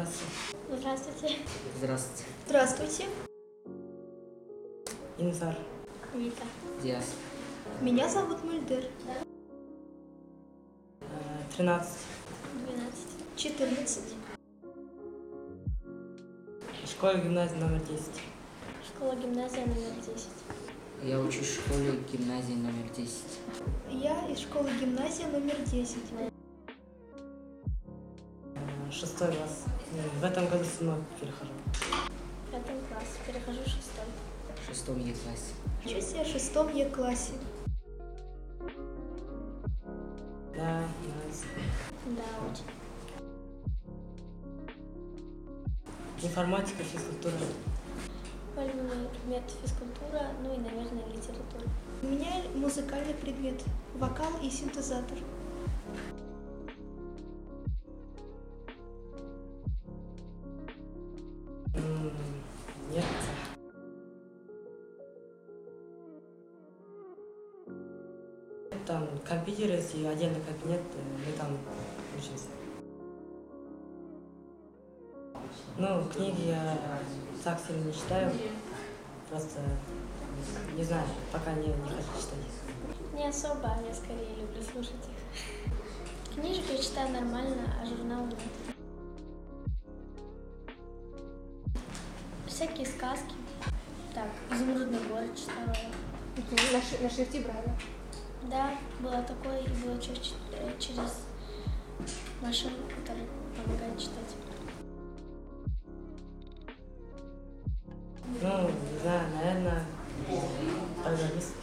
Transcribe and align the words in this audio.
Здравствуйте. 0.00 0.56
Здравствуйте. 0.70 1.36
Здравствуйте. 1.76 2.24
Здравствуйте. 2.46 3.04
Инзар. 5.18 5.54
Вика. 6.14 6.42
Диас. 6.82 7.04
Меня 7.82 8.08
зовут 8.08 8.42
Мульдер. 8.42 8.84
Э, 11.00 11.06
13. 11.54 11.98
12. 12.66 12.94
14. 13.36 14.14
Школа 16.86 17.16
гимназия 17.16 17.58
номер 17.58 17.80
10. 17.80 18.00
Школа 18.86 19.14
гимназия 19.16 19.66
номер 19.66 19.92
10. 20.06 20.28
Я 21.02 21.20
учусь 21.20 21.46
в 21.46 21.54
школе 21.60 21.98
гимназии 22.10 22.54
номер 22.54 22.88
10. 22.96 23.22
Я 23.90 24.26
из 24.28 24.38
школы 24.38 24.70
гимназия 24.80 25.26
номер 25.28 25.56
10. 25.66 25.96
Шестой 28.90 29.28
класс. 29.28 29.64
В 30.20 30.24
этом 30.24 30.48
году 30.48 30.64
седьмой 30.64 30.96
перехожу. 31.20 31.52
Пятый 32.50 32.74
класс. 32.88 33.04
Перехожу 33.24 33.60
в 33.60 33.68
шестой. 33.68 34.04
В 34.60 34.68
шестом 34.68 34.98
Е 34.98 35.14
классе. 35.14 35.54
Учусь 35.84 36.12
я 36.12 36.24
в 36.24 36.26
шестом 36.26 36.74
Е-классе. 36.74 37.32
Да, 40.56 40.82
нравится. 41.06 41.46
Да, 42.06 42.50
очень. 42.50 42.64
Информатика, 46.22 46.82
физкультура. 46.82 47.34
Любимый 48.56 49.08
предмет 49.08 49.42
физкультура, 49.62 50.26
ну 50.42 50.52
и, 50.54 50.58
наверное, 50.58 51.06
литература. 51.06 51.64
У 52.02 52.06
меня 52.06 52.42
музыкальный 52.56 53.14
предмет. 53.14 53.62
Вокал 53.94 54.32
и 54.42 54.50
синтезатор. 54.50 55.16
Там 68.90 69.06
компьютер 69.24 69.70
есть 69.70 69.94
и 69.94 70.04
отдельный 70.04 70.40
кабинет, 70.40 70.80
э, 70.80 71.24
мы 71.24 71.32
там 71.38 71.56
учимся. 72.18 72.48
Ну, 75.78 76.08
книги 76.12 76.48
я 76.48 76.76
так 77.44 77.60
сильно 77.64 77.84
не 77.84 77.92
читаю, 77.92 78.32
просто 79.28 79.60
не 80.76 80.82
знаю, 80.82 81.06
пока 81.30 81.52
не, 81.52 81.68
не 81.68 81.72
хочу 81.72 82.20
читать. 82.20 83.14
Не 83.14 83.28
особо, 83.28 83.76
я 83.86 83.94
скорее 83.94 84.34
люблю 84.40 84.60
слушать 84.60 84.90
их. 85.06 86.34
Книжки 86.34 86.72
я 86.72 86.78
читаю 86.78 87.12
нормально, 87.12 87.72
а 87.80 87.86
журнал 87.86 88.26
нет. 88.26 88.38
Всякие 92.48 92.86
сказки. 92.86 93.34
Так, 94.12 94.26
«Изумрудный 94.50 94.98
город» 95.08 95.30
читала. 95.36 95.76
На, 96.72 96.80
ши- 96.82 97.00
на 97.00 97.08
шрифте 97.08 97.42
брали. 97.42 97.72
Да, 98.48 98.70
было 99.00 99.22
такое, 99.22 99.60
и 99.60 99.68
было 99.84 100.00
чуть 100.00 100.34
через 100.78 101.26
машину, 102.40 102.76
которая 102.88 103.26
помогает 103.56 103.98
читать. 103.98 104.34
Ну, 108.42 108.70
не 108.70 108.98
знаю, 109.02 109.28
наверное, 109.34 109.84
программист. 111.02 111.54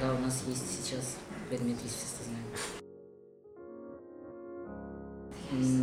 Да, 0.00 0.14
у 0.14 0.18
нас 0.18 0.42
есть 0.46 0.84
сейчас 0.84 1.16
предмет 1.48 1.76
естествознания. 1.82 2.42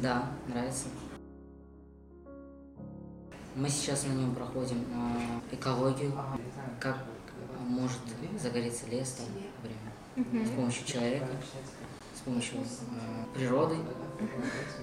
Да, 0.02 0.32
нравится. 0.48 0.88
Мы 3.56 3.70
сейчас 3.70 4.06
на 4.06 4.14
нем 4.14 4.34
проходим 4.34 4.84
а, 4.96 5.42
экологию, 5.54 6.12
как 6.80 6.98
может 7.64 8.00
загореться 8.40 8.88
лес 8.88 9.12
там, 9.14 9.28
например, 10.16 10.48
с 10.48 10.52
помощью 10.52 10.86
человека, 10.86 11.28
с 12.16 12.20
помощью 12.22 12.60
а, 12.60 13.26
природы. 13.34 13.76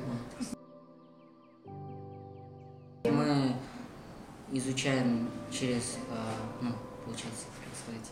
Вот. 0.05 0.59
Мы 3.05 3.55
изучаем 4.53 5.29
через, 5.51 5.99
а, 6.11 6.35
ну, 6.61 6.73
получается, 7.05 7.47
как 7.65 7.75
сказать, 7.83 8.11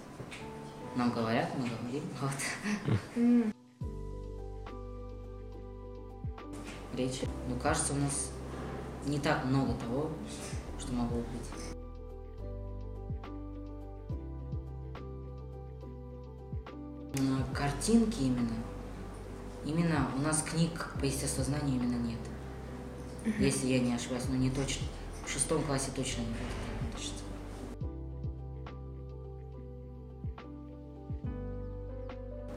нам 0.97 1.11
говорят, 1.13 1.51
мы 1.57 1.69
говорим, 1.69 2.03
вот. 2.21 3.55
Речь. 6.95 7.23
Ну, 7.49 7.57
кажется, 7.63 7.93
у 7.93 7.97
нас 7.97 8.33
не 9.07 9.21
так 9.21 9.45
много 9.45 9.75
того, 9.75 10.11
что 10.79 10.93
могло 10.93 11.19
быть. 11.19 11.78
Картинки 17.55 18.23
именно. 18.23 18.55
Именно 19.65 20.09
у 20.17 20.21
нас 20.21 20.43
книг 20.43 20.93
по 21.01 21.05
естествознанию 21.05 21.77
именно 21.77 21.97
нет. 21.97 22.19
Если 23.39 23.67
я 23.67 23.81
не 23.81 23.95
ошибаюсь, 23.95 24.25
но 24.29 24.37
не 24.37 24.51
точно. 24.51 24.87
В 25.27 25.31
шестом 25.31 25.63
классе 25.63 25.91
точно 25.95 26.21
не 26.23 26.27
будет. 26.29 26.93
кажется. 26.93 27.25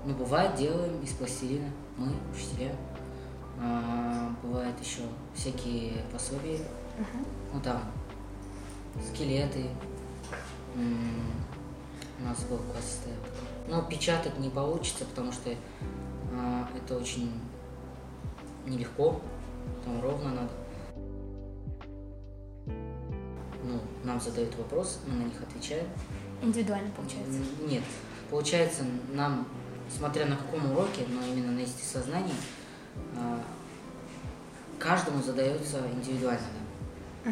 Ну, 0.06 0.16
бывает, 0.16 0.56
делаем 0.56 1.00
из 1.02 1.12
пластилина. 1.12 1.70
Мы, 1.98 2.08
учителя. 2.34 2.76
А, 3.60 4.34
бывает 4.42 4.76
еще 4.82 5.02
всякие 5.36 6.04
пособия. 6.12 6.60
Ну, 7.54 7.60
там, 7.62 7.82
скелеты. 9.14 9.68
Нас 12.32 12.46
был 12.46 12.60
стоял. 12.80 13.20
Но 13.68 13.82
печатать 13.82 14.40
не 14.40 14.50
получится, 14.50 15.04
потому 15.04 15.34
что 15.34 15.50
а, 16.34 16.66
это 16.74 16.96
очень 16.96 17.30
нелегко. 18.66 19.20
Там 19.84 20.02
ровно 20.02 20.32
надо. 20.32 20.52
Ну, 23.66 23.82
нам 24.06 24.22
задают 24.22 24.56
вопрос, 24.56 25.00
мы 25.06 25.16
на 25.16 25.24
них 25.24 25.42
отвечаем. 25.42 25.86
Индивидуально 26.42 26.90
получается. 26.92 27.40
Нет. 27.68 27.84
Получается, 28.30 28.86
нам, 29.12 29.46
смотря 29.94 30.26
на 30.26 30.38
каком 30.38 30.72
уроке, 30.72 31.06
но 31.10 31.26
именно 31.26 31.52
на 31.52 31.60
естествознании, 31.60 32.34
а, 33.18 33.44
каждому 34.80 35.22
задается 35.22 35.80
индивидуально. 35.94 36.48
да. 37.26 37.32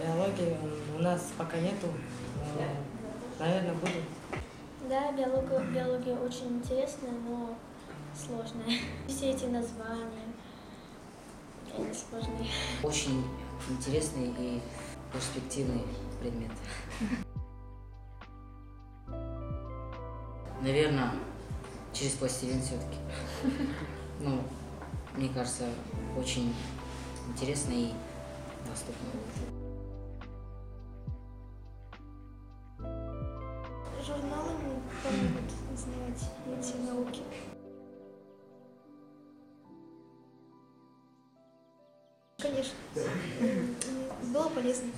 Биологии 0.00 0.56
м, 0.62 0.89
у 1.00 1.02
нас 1.02 1.32
пока 1.38 1.56
нету, 1.58 1.86
но, 2.58 3.44
наверное, 3.44 3.72
будет. 3.72 4.04
Да, 4.86 5.10
биология, 5.12 5.60
биология 5.60 6.14
очень 6.14 6.58
интересная, 6.58 7.12
но 7.12 7.56
сложная. 8.14 8.66
Все 9.08 9.30
эти 9.30 9.46
названия, 9.46 10.34
они 11.74 11.94
сложные. 11.94 12.46
Очень 12.82 13.24
интересный 13.70 14.34
и 14.38 14.60
перспективный 15.10 15.84
предмет. 16.20 16.50
Наверное, 20.60 21.12
через 21.94 22.12
пластилин 22.12 22.60
все-таки. 22.60 22.98
Ну, 24.22 24.38
мне 25.16 25.30
кажется, 25.30 25.64
очень 26.14 26.54
интересно 27.26 27.72
и 27.72 27.90
доступно. 28.68 29.59
Конечно. 42.40 42.74
Было 44.32 44.48
полезно. 44.48 44.90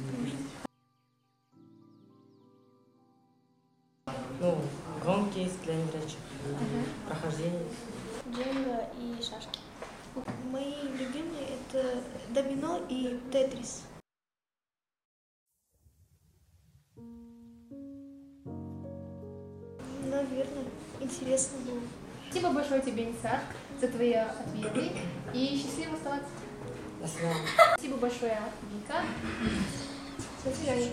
Ну, 4.41 4.61
гонки 5.05 5.39
есть 5.39 5.61
для 5.63 5.75
незрячих, 5.75 6.19
прохождение. 7.07 7.65
Джинго 8.29 8.89
и 8.99 9.23
шашки. 9.23 9.59
Мои 10.51 10.83
любимые 10.99 11.59
это 11.71 12.03
домино 12.31 12.81
и 12.89 13.21
тетрис. 13.33 13.83
Наверное, 20.05 20.65
интересно 21.01 21.59
было. 21.65 21.81
Спасибо 22.31 22.53
большое 22.53 22.83
тебе, 22.83 23.07
Нисар, 23.07 23.41
за 23.81 23.89
твои 23.89 24.13
ответы. 24.13 24.93
И 25.35 25.57
счастливо 25.57 25.95
оставаться. 25.95 26.31
До 27.03 27.09
свидания. 27.09 27.49
Спасибо 27.75 27.97
большое, 27.97 28.39
Вика. 28.73 29.03
До 30.45 30.55
свидания. 30.55 30.93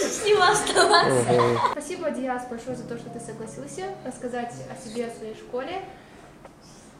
Счастливо 0.00 0.46
оставаться. 0.46 1.60
Спасибо, 1.72 2.10
Диас, 2.12 2.46
большое 2.48 2.76
за 2.76 2.84
то, 2.84 2.96
что 2.96 3.10
ты 3.10 3.18
согласился 3.18 3.96
рассказать 4.04 4.54
о 4.70 4.88
себе, 4.88 5.06
о 5.06 5.10
своей 5.10 5.34
школе. 5.34 5.84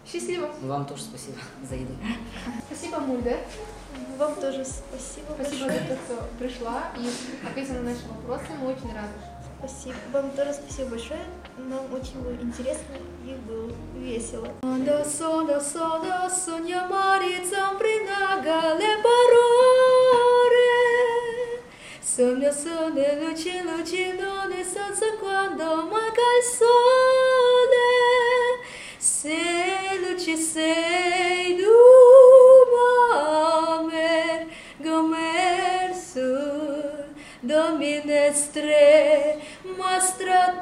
Счастливо. 0.05 0.51
Вам 0.63 0.85
тоже 0.87 1.03
спасибо 1.03 1.37
за 1.63 1.77
еду. 1.77 1.95
Спасибо, 2.67 2.99
Мульдер. 2.99 3.39
Вам 4.19 4.35
тоже 4.35 4.65
спасибо. 4.65 5.33
Спасибо 5.35 5.67
большое. 5.67 5.81
за 5.81 5.95
то, 5.95 5.95
что 5.95 6.29
пришла 6.41 6.91
и 6.97 7.47
ответила 7.47 7.75
на 7.75 7.91
наши 7.91 8.03
вопросы. 8.09 8.47
Мы 8.61 8.73
очень 8.73 8.93
рады. 8.93 9.15
Спасибо. 9.59 9.97
Вам 10.13 10.31
тоже 10.31 10.53
спасибо 10.53 10.91
большое. 10.91 11.25
Нам 11.57 11.93
очень 11.93 12.21
было 12.23 12.35
интересно 12.35 12.97
и 13.25 13.35
было 13.49 13.71
весело. 13.95 14.49
Zambrinaga 17.49 18.75
le 18.75 19.01
parole 19.03 20.67
Sogno 22.01 22.51
sole 22.51 23.19
luci 23.21 23.63
lucinone 23.63 24.65
senza 24.65 25.07
quando 25.21 25.89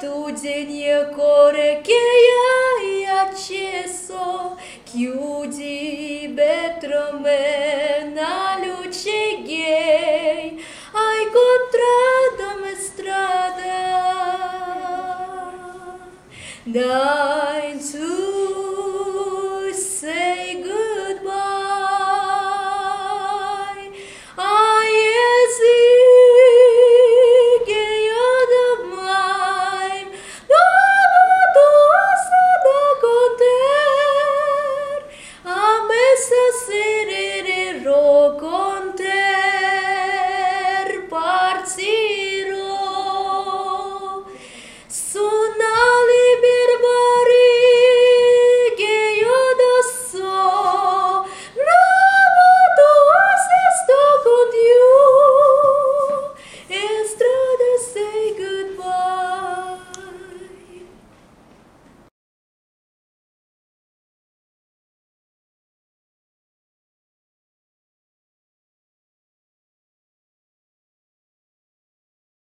Mostra 0.05 0.11
tu 0.11 0.31
degno 0.39 1.09
cuore 1.09 1.81
che 1.81 1.93
hai 1.93 3.05
acceso 3.05 4.57
Chiudi 4.83 6.29
vetro 6.33 7.19
me 7.19 8.11
na 8.13 8.57
luce 8.63 9.25